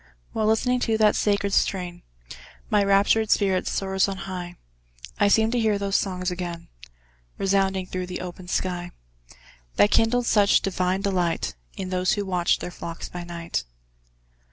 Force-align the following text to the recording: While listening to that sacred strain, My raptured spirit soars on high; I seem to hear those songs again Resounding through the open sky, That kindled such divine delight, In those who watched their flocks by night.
While 0.33 0.47
listening 0.47 0.79
to 0.79 0.97
that 0.97 1.15
sacred 1.15 1.53
strain, 1.53 2.01
My 2.71 2.83
raptured 2.83 3.29
spirit 3.29 3.67
soars 3.67 4.07
on 4.07 4.17
high; 4.25 4.55
I 5.19 5.27
seem 5.27 5.51
to 5.51 5.59
hear 5.59 5.77
those 5.77 5.95
songs 5.95 6.31
again 6.31 6.69
Resounding 7.37 7.85
through 7.85 8.07
the 8.07 8.19
open 8.21 8.47
sky, 8.47 8.89
That 9.75 9.91
kindled 9.91 10.25
such 10.25 10.61
divine 10.61 11.01
delight, 11.01 11.53
In 11.77 11.91
those 11.91 12.13
who 12.13 12.25
watched 12.25 12.61
their 12.61 12.71
flocks 12.71 13.09
by 13.09 13.23
night. 13.23 13.63